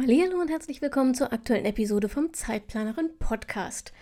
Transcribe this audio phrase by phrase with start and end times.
[0.00, 3.92] Hallo und herzlich willkommen zur aktuellen Episode vom Zeitplanerin Podcast.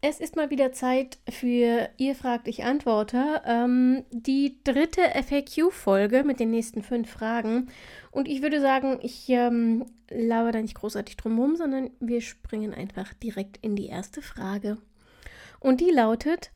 [0.00, 3.40] Es ist mal wieder Zeit für Ihr fragt, ich antworte.
[3.46, 7.68] Ähm, die dritte FAQ-Folge mit den nächsten fünf Fragen.
[8.10, 12.74] Und ich würde sagen, ich ähm, laber da nicht großartig drum herum, sondern wir springen
[12.74, 14.78] einfach direkt in die erste Frage.
[15.60, 16.50] Und die lautet: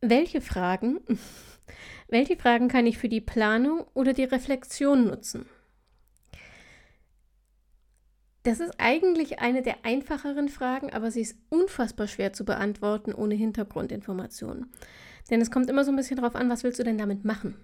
[0.00, 1.00] Welche Fragen,
[2.08, 5.46] welche Fragen kann ich für die Planung oder die Reflexion nutzen?
[8.44, 13.34] Das ist eigentlich eine der einfacheren Fragen, aber sie ist unfassbar schwer zu beantworten ohne
[13.34, 14.70] Hintergrundinformationen.
[15.30, 17.56] Denn es kommt immer so ein bisschen darauf an, was willst du denn damit machen?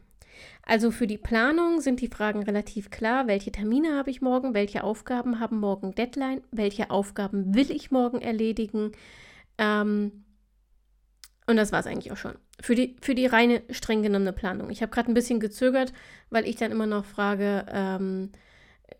[0.62, 3.27] Also für die Planung sind die Fragen relativ klar.
[3.27, 4.55] Welche Termine habe ich morgen?
[4.55, 6.41] Welche Aufgaben haben morgen Deadline?
[6.50, 8.92] Welche Aufgaben will ich morgen erledigen?
[9.59, 10.25] Ähm,
[11.47, 12.37] und das war es eigentlich auch schon.
[12.62, 14.70] Für die, für die reine, streng genommene Planung.
[14.70, 15.92] Ich habe gerade ein bisschen gezögert,
[16.31, 18.31] weil ich dann immer noch frage, ähm,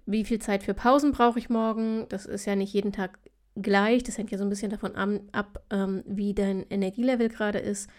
[0.06, 2.06] wie viel Zeit für Pausen brauche ich morgen.
[2.09, 3.19] Das ist ja nicht jeden Tag
[3.56, 4.03] gleich.
[4.03, 4.95] Das hängt ja so ein bisschen davon
[5.33, 7.91] ab, ähm, wie dein Energielevel gerade ist.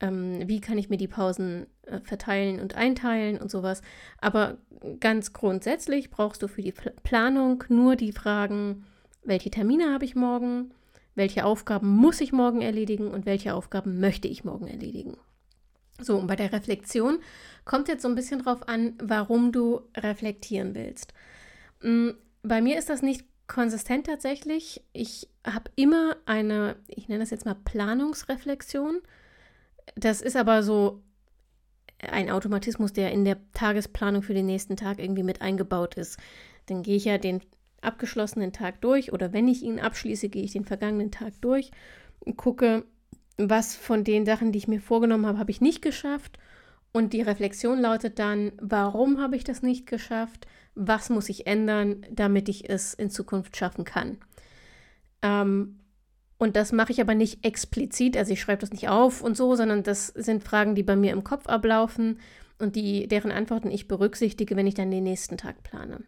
[0.00, 3.82] Ähm, wie kann ich mir die Pausen äh, verteilen und einteilen und sowas.
[4.20, 4.58] Aber
[5.00, 8.84] ganz grundsätzlich brauchst du für die Pl Planung nur die Fragen,
[9.24, 10.72] welche Termine habe ich morgen,
[11.14, 15.16] welche Aufgaben muss ich morgen erledigen und welche Aufgaben möchte ich morgen erledigen.
[16.00, 17.18] So, und bei der Reflexion
[17.64, 21.12] kommt jetzt so ein bisschen drauf an, warum du reflektieren willst.
[21.82, 22.10] Mm,
[22.42, 24.82] bei mir ist das nicht konsistent tatsächlich.
[24.92, 29.00] Ich habe immer eine, ich nenne das jetzt mal Planungsreflexion.
[29.94, 31.02] Das ist aber so
[31.98, 36.18] ein Automatismus, der in der Tagesplanung für den nächsten Tag irgendwie mit eingebaut ist.
[36.66, 37.40] Dann gehe ich ja den
[37.80, 41.70] abgeschlossenen Tag durch oder wenn ich ihn abschließe, gehe ich den vergangenen Tag durch
[42.20, 42.84] und gucke,
[43.38, 46.38] was von den Sachen, die ich mir vorgenommen habe, habe ich nicht geschafft.
[46.92, 50.46] Und die Reflexion lautet dann, warum habe ich das nicht geschafft?
[50.74, 54.18] Was muss ich ändern, damit ich es in Zukunft schaffen kann?
[55.22, 55.78] Ähm,
[56.38, 59.54] und das mache ich aber nicht explizit, also ich schreibe das nicht auf und so,
[59.54, 62.18] sondern das sind Fragen, die bei mir im Kopf ablaufen
[62.58, 66.02] und die, deren Antworten ich berücksichtige, wenn ich dann den nächsten Tag plane.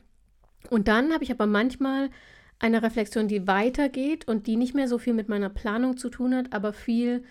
[0.71, 2.11] Und dann habe ich aber manchmal
[2.59, 6.35] eine Reflexion, die weitergeht und die nicht mehr so viel mit meiner Planung zu tun
[6.35, 7.25] hat, aber viel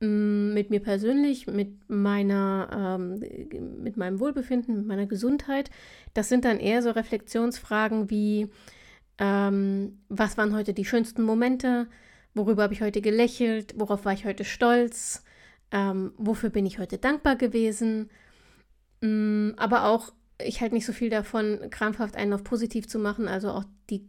[0.00, 5.70] mh, mm, mit mir persönlich, mit meiner, ähm, mit meinem Wohlbefinden, mit meiner Gesundheit.
[6.14, 8.48] Das sind dann eher so Reflexionsfragen wie,
[9.18, 11.88] ähm, was waren heute die schönsten Momente?
[12.34, 13.74] Worüber habe ich heute gelächelt?
[13.78, 15.24] Worauf war ich heute stolz?
[15.72, 18.10] Ähm, wofür bin ich heute dankbar gewesen?
[19.00, 20.12] Mm, aber auch,
[20.44, 24.06] ich halte nicht so viel davon, krampfhaft einen auf positiv zu machen, also auch die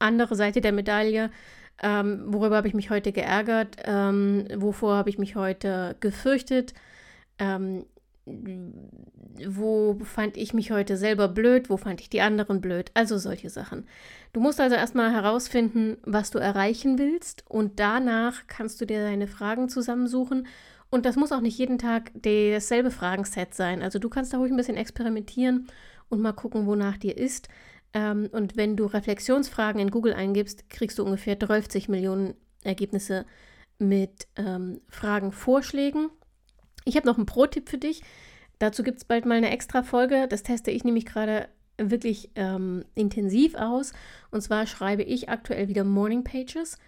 [0.00, 1.30] andere Seite der Medaille.
[1.82, 3.76] Ähm, worüber habe ich mich heute geärgert?
[3.84, 6.74] Ähm, wovor habe ich mich heute gefürchtet?
[7.38, 7.86] Ähm,
[9.46, 11.70] wo fand ich mich heute selber blöd?
[11.70, 12.90] Wo fand ich die anderen blöd?
[12.94, 13.86] Also solche Sachen.
[14.32, 19.26] Du musst also erstmal herausfinden, was du erreichen willst und danach kannst du dir deine
[19.26, 20.46] Fragen zusammensuchen.
[20.90, 23.82] Und das muss auch nicht jeden Tag dasselbe Fragenset sein.
[23.82, 25.68] Also du kannst da ruhig ein bisschen experimentieren
[26.08, 27.48] und mal gucken, wonach dir ist.
[27.92, 33.26] Ähm, und wenn du Reflexionsfragen in Google eingibst, kriegst du ungefähr 30 Millionen Ergebnisse
[33.78, 36.10] mit ähm, Fragenvorschlägen.
[36.84, 38.02] Ich habe noch einen Pro-Tipp für dich.
[38.58, 40.26] Dazu gibt es bald mal eine extra Folge.
[40.28, 43.92] Das teste ich nämlich gerade wirklich ähm, intensiv aus.
[44.30, 46.78] Und zwar schreibe ich aktuell wieder Morning Pages.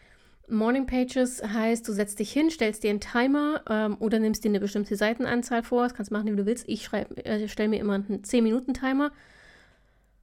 [0.48, 4.50] Morning Pages heißt, du setzt dich hin, stellst dir einen Timer ähm, oder nimmst dir
[4.50, 5.84] eine bestimmte Seitenanzahl vor.
[5.84, 6.68] Das kannst du machen, wie du willst.
[6.68, 9.12] Ich äh, stelle mir immer einen 10-Minuten-Timer.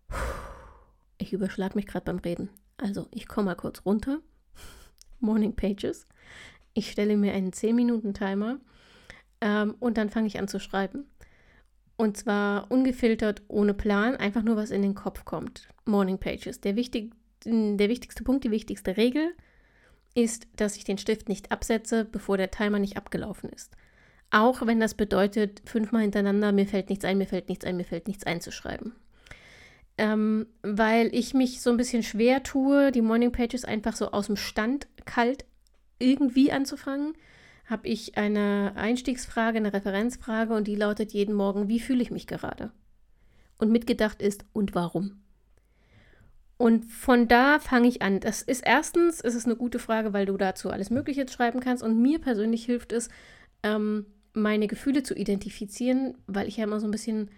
[0.08, 0.49] Puh
[1.20, 2.50] ich überschlag mich gerade beim Reden.
[2.78, 4.20] Also, ich komme mal kurz runter.
[5.20, 6.08] Morning Pages.
[6.74, 8.60] Ich stelle mir einen 10-Minuten-Timer
[9.42, 11.06] ähm, und dann fange ich an zu schreiben.
[11.98, 15.68] Und zwar ungefiltert, ohne Plan, einfach nur, was in den Kopf kommt.
[15.84, 16.62] Morning Pages.
[16.62, 19.34] Der, wichtig, der wichtigste Punkt, die wichtigste Regel
[20.16, 23.76] ist, dass ich den Stift nicht absetze, bevor der Timer nicht abgelaufen ist.
[24.32, 27.84] Auch wenn das bedeutet, fünfmal hintereinander, mir fällt nichts ein, mir fällt nichts ein, mir
[27.84, 28.94] fällt nichts einzuschreiben
[30.00, 34.28] ähm, weil ich mich so ein bisschen schwer tue, die Morning Pages einfach so aus
[34.28, 35.44] dem Stand kalt
[36.00, 37.14] irgendwie anzufangen,
[37.66, 42.28] habe ich eine Einstiegsfrage, eine Referenzfrage und die lautet jeden Morgen, wie fühle ich mich
[42.28, 42.72] gerade?
[43.58, 45.22] Und mitgedacht ist, und warum?
[46.56, 48.22] Und von da fange ich an.
[48.22, 51.84] Das ist erstens, ist es eine gute Frage, weil du dazu alles Mögliche schreiben kannst.
[51.84, 53.10] Und mir persönlich hilft es,
[53.64, 57.30] ähm, meine Gefühle zu identifizieren, weil ich ja immer so ein bisschen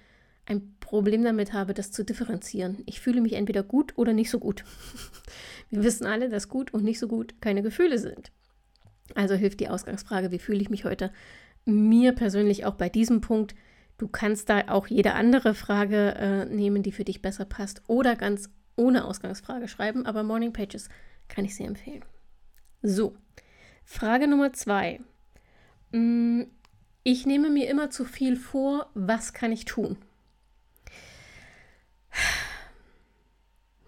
[0.46, 2.84] ein Problem damit habe, das zu differenzieren.
[2.86, 4.64] Ich fühle mich entweder gut oder nicht so gut.
[5.70, 8.32] Wir wissen alle, dass gut und nicht so gut keine Gefühle sind.
[9.16, 11.12] Also hilft die Ausgangsfrage, wie fühle ich mich heute?
[11.66, 13.56] Mir persönlich auch bei diesem Punkt.
[13.98, 18.16] Du kannst da auch jede andere Frage äh, nehmen, die für dich besser passt oder
[18.16, 20.90] ganz ohne Ausgangsfrage schreiben, aber Morning Pages
[21.28, 22.04] kann ich sehr empfehlen.
[22.82, 23.16] So,
[23.84, 25.02] Frage Nummer zwei.
[25.92, 26.44] Mm,
[27.04, 29.98] ich nehme mir immer zu viel vor, was kann ich tun?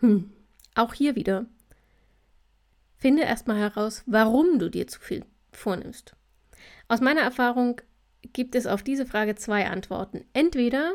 [0.04, 0.30] Hm.
[0.76, 1.46] Auch hier wieder.
[2.98, 5.24] Finde erstmal heraus, warum du dir zu viel
[5.54, 6.14] vornimmst.
[6.90, 7.80] Aus meiner Erfahrung
[8.34, 10.26] gibt es auf diese Frage zwei Antworten.
[10.34, 10.94] Entweder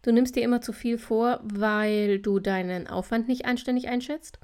[0.00, 4.38] du nimmst dir immer zu viel vor, weil du deinen Aufwand nicht anständig einschätzt,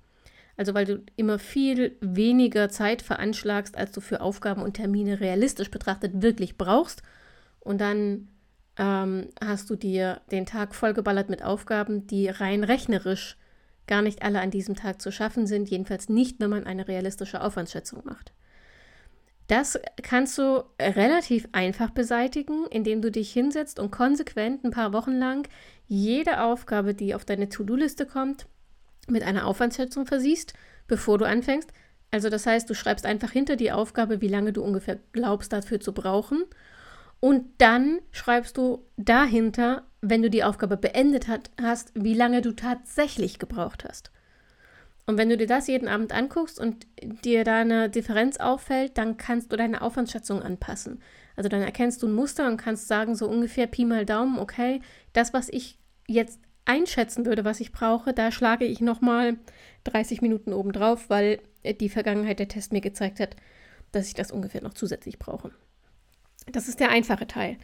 [0.58, 5.70] also weil du immer viel weniger Zeit veranschlagst, als du für Aufgaben und Termine realistisch
[5.70, 7.02] betrachtet wirklich brauchst.
[7.60, 8.28] Und dann
[8.76, 13.38] ähm, hast du dir den Tag vollgeballert mit Aufgaben, die rein rechnerisch
[13.86, 17.40] gar nicht alle an diesem Tag zu schaffen sind, jedenfalls nicht, wenn man eine realistische
[17.40, 18.32] Aufwandsschätzung macht.
[19.48, 25.18] Das kannst du relativ einfach beseitigen, indem du dich hinsetzt und konsequent ein paar Wochen
[25.18, 25.48] lang
[25.88, 28.46] jede Aufgabe, die auf deine To-Do-Liste kommt,
[29.08, 30.54] mit einer Aufwandsschätzung versiehst,
[30.86, 31.70] bevor du anfängst.
[32.10, 35.80] Also das heißt, du schreibst einfach hinter die Aufgabe, wie lange du ungefähr glaubst dafür
[35.80, 36.44] zu brauchen
[37.22, 42.50] und dann schreibst du dahinter, wenn du die Aufgabe beendet hat, hast, wie lange du
[42.50, 44.10] tatsächlich gebraucht hast.
[45.06, 49.18] Und wenn du dir das jeden Abend anguckst und dir da eine Differenz auffällt, dann
[49.18, 51.00] kannst du deine Aufwandsschätzung anpassen.
[51.36, 54.80] Also dann erkennst du ein Muster und kannst sagen, so ungefähr Pi mal Daumen, okay,
[55.12, 55.78] das, was ich
[56.08, 59.36] jetzt einschätzen würde, was ich brauche, da schlage ich nochmal
[59.84, 61.38] 30 Minuten obendrauf, weil
[61.80, 63.36] die Vergangenheit der Test mir gezeigt hat,
[63.92, 65.52] dass ich das ungefähr noch zusätzlich brauche.
[66.50, 67.56] Das ist der einfache Teil.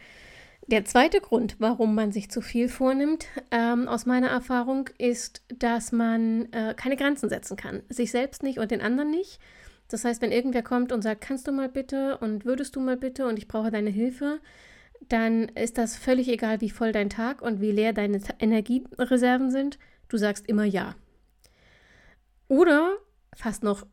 [0.67, 5.91] Der zweite Grund, warum man sich zu viel vornimmt, ähm, aus meiner Erfahrung, ist, dass
[5.91, 7.81] man äh, keine Grenzen setzen kann.
[7.89, 9.39] Sich selbst nicht und den anderen nicht.
[9.87, 12.97] Das heißt, wenn irgendwer kommt und sagt, kannst du mal bitte und würdest du mal
[12.97, 14.39] bitte und ich brauche deine Hilfe,
[15.07, 19.79] dann ist das völlig egal, wie voll dein Tag und wie leer deine Energiereserven sind.
[20.07, 20.95] Du sagst immer ja.
[22.47, 22.97] Oder
[23.35, 23.87] fast noch,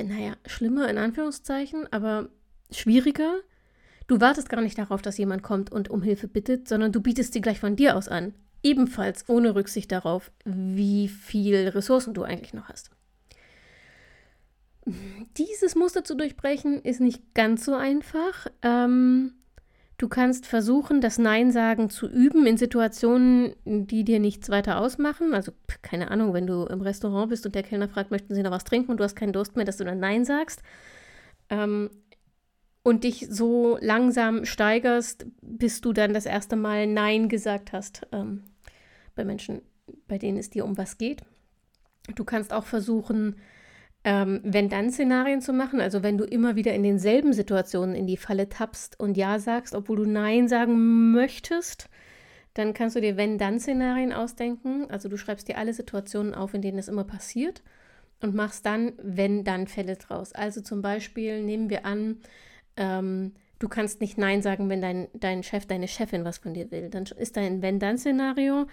[0.00, 2.30] naja, schlimmer in Anführungszeichen, aber
[2.72, 3.40] schwieriger,
[4.06, 7.32] Du wartest gar nicht darauf, dass jemand kommt und um Hilfe bittet, sondern du bietest
[7.32, 8.34] sie gleich von dir aus an.
[8.62, 12.90] Ebenfalls ohne Rücksicht darauf, wie viel Ressourcen du eigentlich noch hast.
[15.36, 18.46] Dieses Muster zu durchbrechen ist nicht ganz so einfach.
[18.62, 19.32] Ähm,
[19.98, 25.34] du kannst versuchen, das Nein-Sagen zu üben in Situationen, die dir nichts weiter ausmachen.
[25.34, 25.50] Also,
[25.82, 28.62] keine Ahnung, wenn du im Restaurant bist und der Kellner fragt, möchten Sie noch was
[28.62, 30.62] trinken und du hast keinen Durst mehr, dass du dann Nein sagst.
[31.50, 31.90] Ähm,
[32.86, 38.44] und dich so langsam steigerst, bis du dann das erste Mal Nein gesagt hast ähm,
[39.16, 39.60] bei Menschen,
[40.06, 41.24] bei denen es dir um was geht.
[42.14, 43.40] Du kannst auch versuchen,
[44.04, 48.06] ähm, wenn dann Szenarien zu machen, also wenn du immer wieder in denselben Situationen in
[48.06, 51.88] die Falle tappst und Ja sagst, obwohl du Nein sagen möchtest,
[52.54, 54.88] dann kannst du dir wenn dann Szenarien ausdenken.
[54.92, 57.64] Also du schreibst dir alle Situationen auf, in denen es immer passiert
[58.22, 60.32] und machst dann wenn dann Fälle draus.
[60.32, 62.18] Also zum Beispiel nehmen wir an,
[62.76, 66.70] ähm, du kannst nicht Nein sagen, wenn dein, dein Chef, deine Chefin was von dir
[66.70, 66.90] will.
[66.90, 68.66] Dann ist da ein Wenn-Dann-Szenario.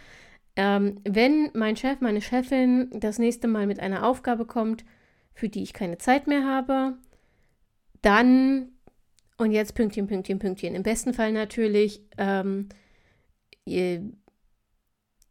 [0.56, 4.86] Ähm, wenn mein Chef, meine Chefin das nächste Mal mit einer Aufgabe kommt,
[5.34, 6.98] für die ich keine Zeit mehr habe,
[8.02, 8.70] dann
[9.38, 10.76] und jetzt Pünktchen, Pünktchen, Pünktchen.
[10.76, 12.70] Im besten Fall natürlich ähm,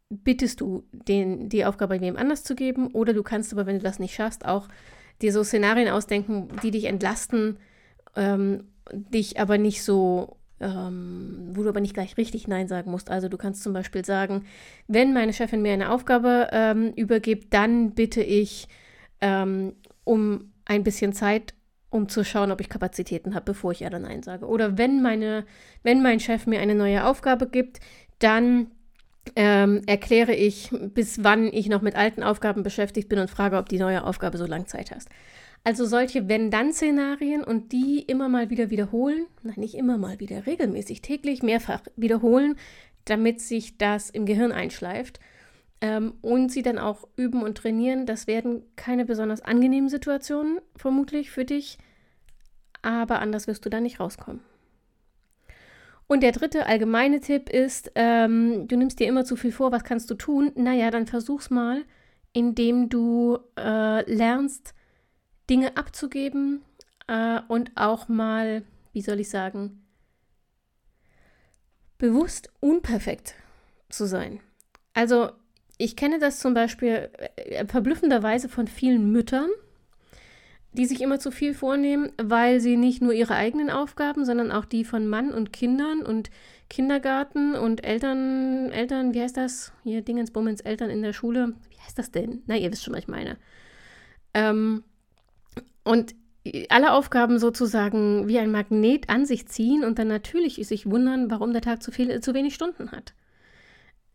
[0.09, 3.83] bittest du, den, die Aufgabe wem anders zu geben oder du kannst aber, wenn du
[3.83, 4.67] das nicht schaffst, auch
[5.21, 7.57] dir so Szenarien ausdenken, die dich entlasten,
[8.15, 13.09] ähm, dich aber nicht so, ähm, wo du aber nicht gleich richtig Nein sagen musst.
[13.09, 14.45] Also du kannst zum Beispiel sagen,
[14.87, 18.67] wenn meine Chefin mir eine Aufgabe ähm, übergibt, dann bitte ich
[19.21, 21.53] ähm, um ein bisschen Zeit,
[21.89, 24.47] um zu schauen, ob ich Kapazitäten habe, bevor ich ja dann Nein sage.
[24.47, 25.45] Oder wenn meine,
[25.83, 27.79] wenn mein Chef mir eine neue Aufgabe gibt,
[28.19, 28.71] dann
[29.35, 33.69] ähm, erkläre ich, bis wann ich noch mit alten Aufgaben beschäftigt bin und frage, ob
[33.69, 35.09] die neue Aufgabe so lange Zeit hast.
[35.63, 41.01] Also solche Wenn-Dann-Szenarien und die immer mal wieder wiederholen, nein, nicht immer mal wieder, regelmäßig,
[41.01, 42.55] täglich, mehrfach wiederholen,
[43.05, 45.19] damit sich das im Gehirn einschleift
[45.79, 48.05] ähm, und sie dann auch üben und trainieren.
[48.05, 51.77] Das werden keine besonders angenehmen Situationen, vermutlich für dich,
[52.81, 54.41] aber anders wirst du da nicht rauskommen.
[56.07, 59.85] Und der dritte allgemeine Tipp ist, ähm, du nimmst dir immer zu viel vor, was
[59.85, 60.51] kannst du tun?
[60.55, 61.85] Naja, dann versuch's mal
[62.33, 64.73] indem du äh, lernst,
[65.49, 66.61] Dinge abzugeben
[67.07, 69.83] äh, und auch mal, wie soll ich sagen,
[71.97, 73.35] bewusst unperfekt
[73.89, 74.39] zu sein.
[74.93, 75.31] Also
[75.77, 79.49] ich kenne das zum Beispiel äh, verblüffenderweise von vielen Müttern,
[80.73, 84.65] die sich immer zu viel vornehmen, weil sie nicht nur ihre eigenen Aufgaben, sondern auch
[84.65, 86.31] die von Mann und Kindern und
[86.69, 89.71] Kindergarten und Eltern, Eltern, wie heißt das?
[89.83, 91.53] Hier Dingensbummens Eltern in der Schule.
[91.69, 92.41] Wie heißt das denn?
[92.47, 93.37] Na, ihr wisst schon, was ich meine.
[94.33, 94.83] Ähm,
[95.83, 96.15] und
[96.69, 101.53] alle Aufgaben sozusagen wie ein Magnet an sich ziehen und dann natürlich sich wundern, warum
[101.53, 103.13] der Tag zu, viel, zu wenig Stunden hat.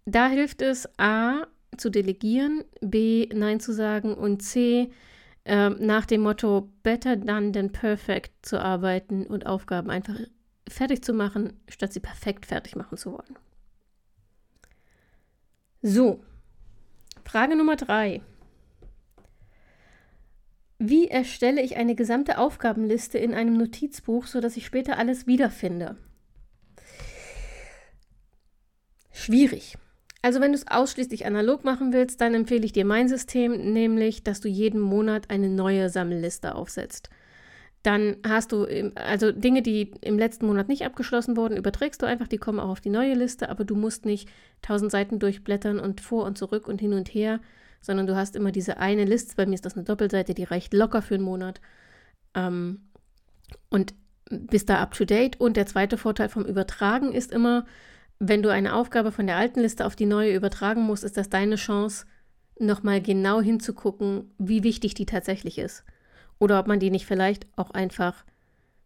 [0.05, 1.47] Da hilft es A,
[1.77, 4.91] zu delegieren, B, Nein zu sagen und C,
[5.45, 10.19] äh, nach dem Motto Better done than perfect zu arbeiten und Aufgaben einfach
[10.69, 13.39] fertig zu machen, statt sie perfekt fertig machen zu wollen.
[15.81, 16.21] So,
[17.25, 18.23] Frage Nummer drei.
[20.79, 25.97] Wie erstelle ich eine gesamte Aufgabenliste in einem Notizbuch, sodass ich später alles wiederfinde?
[29.11, 29.77] Schwierig.
[30.23, 34.23] Also wenn du es ausschließlich analog machen willst, dann empfehle ich dir mein System, nämlich,
[34.23, 37.11] dass du jeden Monat eine neue Sammelliste aufsetzt.
[37.83, 42.29] Dann hast du, also Dinge, die im letzten Monat nicht abgeschlossen wurden, überträgst du einfach,
[42.29, 44.29] die kommen auch auf die neue Liste, aber du musst nicht
[44.63, 47.41] tausend Seiten durchblättern und vor und zurück und hin und her,
[47.81, 49.35] sondern du hast immer diese eine Liste.
[49.37, 51.61] Bei mir ist das eine Doppelseite, die reicht locker für einen Monat.
[52.35, 52.81] Ähm,
[53.71, 53.95] und
[54.31, 55.41] bist da up to date.
[55.41, 57.65] Und der zweite Vorteil vom Übertragen ist immer,
[58.19, 61.31] wenn du eine Aufgabe von der alten Liste auf die neue übertragen musst, ist das
[61.31, 62.07] deine Chance,
[62.59, 65.85] nochmal genau hinzugucken, wie wichtig die tatsächlich ist.
[66.39, 68.25] Oder ob man die nicht vielleicht auch einfach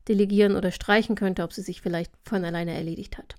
[0.09, 3.37] delegieren oder streichen könnte, ob sie sich vielleicht von alleine erledigt hat.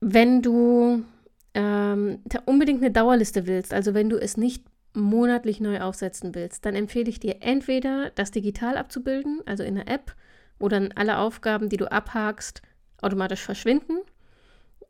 [0.00, 1.04] Wenn du
[1.54, 6.74] ähm, unbedingt eine Dauerliste willst, also wenn du es nicht monatlich neu aufsetzen willst, dann
[6.74, 10.14] empfehle ich dir entweder das digital abzubilden, also in der App,
[10.58, 12.62] wo dann alle Aufgaben, die du abhakst,
[13.02, 13.98] automatisch verschwinden.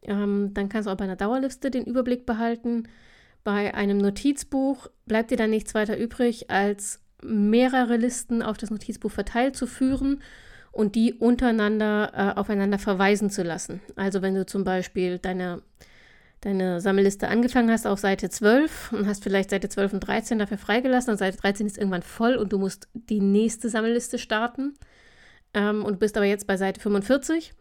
[0.03, 2.85] Ähm, dann kannst du auch bei einer Dauerliste den Überblick behalten.
[3.45, 9.11] Bei einem Notizbuch bleibt dir dann nichts weiter übrig, als mehrere Listen auf das Notizbuch
[9.11, 10.21] verteilt zu führen
[10.73, 13.81] und die untereinander äh, aufeinander verweisen zu lassen.
[13.97, 15.63] Also wenn du zum Beispiel deine
[16.45, 20.59] deine Sammelliste angefangen hast auf Seite 12 und hast vielleicht Seite 12 und 13 dafür
[20.59, 24.75] freigelassen und Seite 13 ist irgendwann voll und du musst die nächste Sammelliste starten
[25.55, 27.55] ähm, und bist aber jetzt bei Seite 45,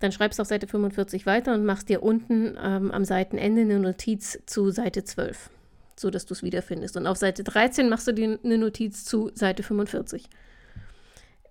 [0.00, 3.78] dann schreibst du auf Seite 45 weiter und machst dir unten ähm, am Seitenende eine
[3.78, 5.48] Notiz zu Seite 12,
[5.96, 6.96] sodass du es wiederfindest.
[6.98, 10.28] Und auf Seite 13 machst du dir eine Notiz zu Seite 45.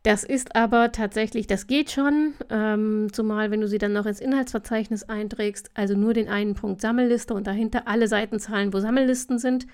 [0.03, 4.21] Das ist aber tatsächlich, das geht schon, ähm, zumal wenn du sie dann noch ins
[4.21, 9.67] Inhaltsverzeichnis einträgst, also nur den einen Punkt Sammelliste und dahinter alle Seitenzahlen, wo Sammellisten sind,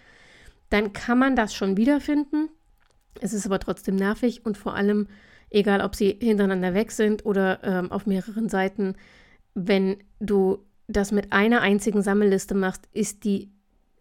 [0.69, 2.49] dann kann man das schon wiederfinden.
[3.21, 5.07] Es ist aber trotzdem nervig und vor allem,
[5.51, 8.95] egal ob sie hintereinander weg sind oder ähm, auf mehreren Seiten,
[9.53, 13.51] wenn du das mit einer einzigen Sammelliste machst, ist die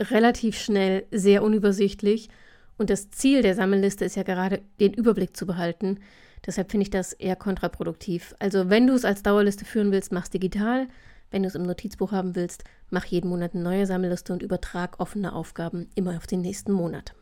[0.00, 2.28] relativ schnell sehr unübersichtlich
[2.76, 6.00] und das Ziel der Sammelliste ist ja gerade, den Überblick zu behalten.
[6.44, 8.34] Deshalb finde ich das eher kontraproduktiv.
[8.38, 10.88] Also wenn du es als Dauerliste führen willst, mach es digital.
[11.30, 15.00] Wenn du es im Notizbuch haben willst, mach jeden Monat eine neue Sammelliste und übertrag
[15.00, 17.14] offene Aufgaben immer auf den nächsten Monat.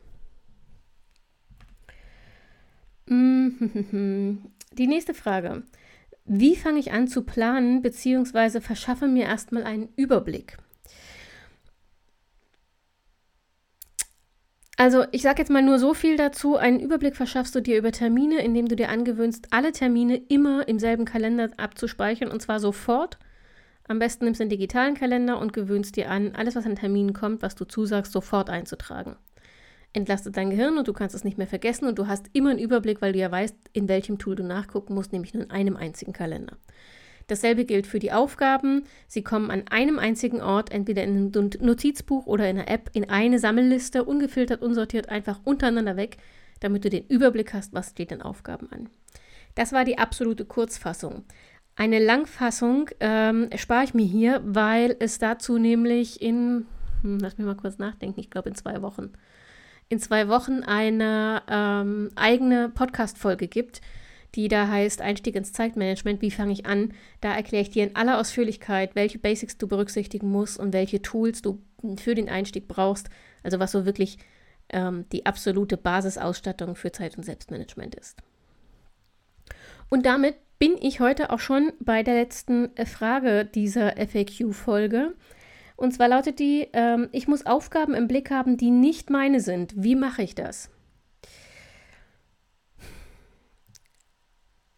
[3.08, 5.62] Die nächste Frage.
[6.24, 8.60] Wie fange ich an zu planen bzw.
[8.60, 10.56] verschaffe mir erstmal einen Überblick?
[14.82, 16.56] Also ich sage jetzt mal nur so viel dazu.
[16.56, 20.80] Einen Überblick verschaffst du dir über Termine, indem du dir angewöhnst, alle Termine immer im
[20.80, 23.16] selben Kalender abzuspeichern und zwar sofort.
[23.86, 27.12] Am besten nimmst du einen digitalen Kalender und gewöhnst dir an, alles, was an Terminen
[27.12, 29.14] kommt, was du zusagst, sofort einzutragen.
[29.92, 32.58] Entlastet dein Gehirn und du kannst es nicht mehr vergessen und du hast immer einen
[32.58, 35.76] Überblick, weil du ja weißt, in welchem Tool du nachgucken musst, nämlich nur in einem
[35.76, 36.56] einzigen Kalender.
[37.26, 38.84] Dasselbe gilt für die Aufgaben.
[39.08, 43.08] Sie kommen an einem einzigen Ort, entweder in einem Notizbuch oder in einer App, in
[43.10, 46.16] eine Sammelliste, ungefiltert, unsortiert, einfach untereinander weg,
[46.60, 48.88] damit du den Überblick hast, was steht in Aufgaben an.
[49.54, 51.24] Das war die absolute Kurzfassung.
[51.74, 56.66] Eine Langfassung ähm, spare ich mir hier, weil es dazu nämlich in,
[57.02, 59.12] hm, lass mich mal kurz nachdenken, ich glaube in zwei Wochen,
[59.88, 63.80] in zwei Wochen eine ähm, eigene Podcast-Folge gibt,
[64.34, 66.92] die da heißt Einstieg ins Zeitmanagement, wie fange ich an?
[67.20, 71.42] Da erkläre ich dir in aller Ausführlichkeit, welche Basics du berücksichtigen musst und welche Tools
[71.42, 71.62] du
[71.98, 73.08] für den Einstieg brauchst.
[73.42, 74.18] Also was so wirklich
[74.70, 78.18] ähm, die absolute Basisausstattung für Zeit- und Selbstmanagement ist.
[79.90, 85.14] Und damit bin ich heute auch schon bei der letzten äh, Frage dieser FAQ-Folge.
[85.76, 89.74] Und zwar lautet die, ähm, ich muss Aufgaben im Blick haben, die nicht meine sind.
[89.76, 90.70] Wie mache ich das?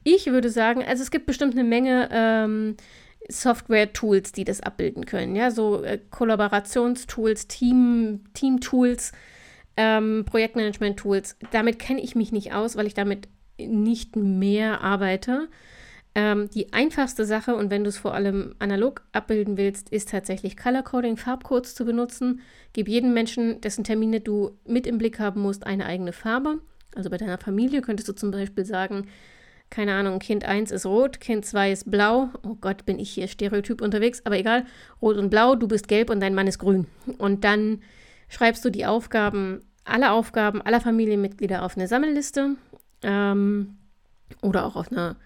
[0.05, 2.77] Ich würde sagen, also es gibt bestimmt eine Menge ähm,
[3.29, 5.35] Software-Tools, die das abbilden können.
[5.35, 9.13] Ja, so äh, Kollaborationstools, Team, Team-Tools,
[9.77, 11.37] ähm, Projektmanagement-Tools.
[11.51, 15.49] Damit kenne ich mich nicht aus, weil ich damit nicht mehr arbeite.
[16.15, 20.57] Ähm, die einfachste Sache, und wenn du es vor allem analog abbilden willst, ist tatsächlich
[20.57, 22.41] Color Coding, Farbcodes zu benutzen.
[22.73, 26.61] Gib jedem Menschen, dessen Termine du mit im Blick haben musst, eine eigene Farbe.
[26.95, 29.09] Also bei deiner Familie könntest du zum Beispiel sagen,
[29.75, 32.29] keine Ahnung, Kind 1 ist rot, Kind 2 ist blau.
[32.45, 34.67] Oh Gott, bin ich hier stereotyp unterwegs, aber egal.
[35.03, 36.87] Rot und blau, du bist gelb und dein Mann ist grün.
[37.19, 37.83] Und dann
[38.29, 42.55] schreibst du die Aufgaben, alle Aufgaben aller Familienmitglieder auf eine Sammelliste
[43.03, 43.77] ähm,
[44.43, 45.17] oder auch auf, eine,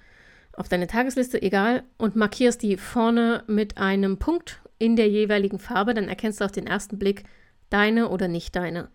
[0.55, 5.93] auf deine Tagesliste, egal, und markierst die vorne mit einem Punkt in der jeweiligen Farbe.
[5.93, 7.25] Dann erkennst du auf den ersten Blick
[7.69, 8.89] deine oder nicht deine.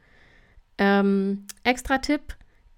[0.79, 2.36] Ähm, extra Tipp,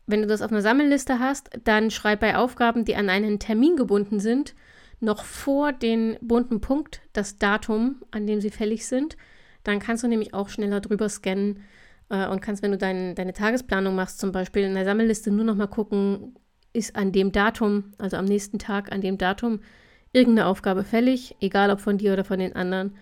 [0.08, 3.76] wenn du das auf einer Sammelliste hast, dann schreib bei Aufgaben, die an einen Termin
[3.76, 4.56] gebunden sind,
[5.00, 9.18] noch vor den bunten Punkt das Datum, an dem sie fällig sind.
[9.64, 11.64] Dann kannst du nämlich auch schneller drüber scannen
[12.10, 15.46] äh, und kannst, wenn du dein, deine Tagesplanung machst, zum Beispiel in der Sammelliste nur
[15.46, 16.36] noch mal gucken,
[16.72, 19.62] ist an dem Datum, also am nächsten Tag, an dem Datum
[20.12, 22.96] irgendeine Aufgabe fällig, egal ob von dir oder von den anderen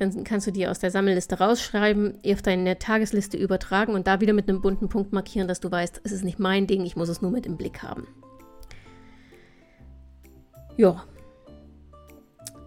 [0.00, 4.32] dann kannst du die aus der Sammelliste rausschreiben, auf deine Tagesliste übertragen und da wieder
[4.32, 7.08] mit einem bunten Punkt markieren, dass du weißt, es ist nicht mein Ding, ich muss
[7.08, 8.06] es nur mit im Blick haben.
[10.76, 11.04] Ja.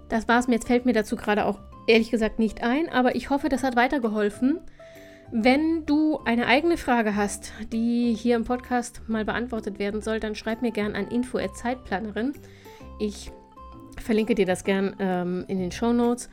[0.09, 0.53] Das war's mir.
[0.55, 3.75] Jetzt fällt mir dazu gerade auch ehrlich gesagt nicht ein, aber ich hoffe, das hat
[3.75, 4.59] weitergeholfen.
[5.31, 10.35] Wenn du eine eigene Frage hast, die hier im Podcast mal beantwortet werden soll, dann
[10.35, 12.33] schreib mir gern an info@zeitplanerin.
[12.99, 13.31] Ich
[13.97, 16.29] verlinke dir das gern ähm, in den Show Notes.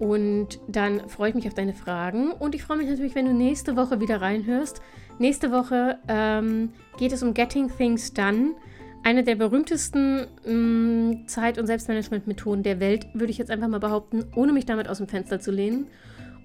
[0.00, 2.32] Und dann freue ich mich auf deine Fragen.
[2.32, 4.80] Und ich freue mich natürlich, wenn du nächste Woche wieder reinhörst.
[5.18, 8.54] Nächste Woche ähm, geht es um Getting Things Done.
[9.02, 14.24] Eine der berühmtesten ähm, Zeit- und Selbstmanagement-Methoden der Welt, würde ich jetzt einfach mal behaupten,
[14.34, 15.86] ohne mich damit aus dem Fenster zu lehnen.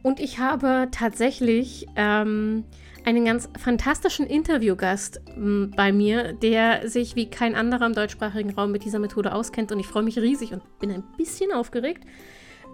[0.03, 2.65] Und ich habe tatsächlich ähm,
[3.05, 8.73] einen ganz fantastischen Interviewgast ähm, bei mir, der sich wie kein anderer im deutschsprachigen Raum
[8.73, 9.71] mit dieser Methode auskennt.
[9.71, 12.03] Und ich freue mich riesig und bin ein bisschen aufgeregt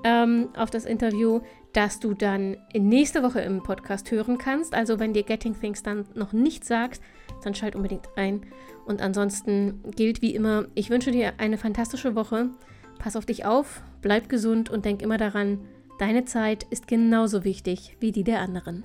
[0.04, 1.42] ähm, auf das Interview,
[1.74, 4.74] das du dann nächste Woche im Podcast hören kannst.
[4.74, 7.02] Also wenn dir Getting Things dann noch nicht sagst,
[7.44, 8.42] dann schalt unbedingt ein.
[8.86, 12.50] Und ansonsten gilt wie immer, ich wünsche dir eine fantastische Woche.
[13.00, 15.60] Pass auf dich auf, bleib gesund und denk immer daran,
[16.00, 18.84] deine Zeit ist genauso wichtig wie die der anderen.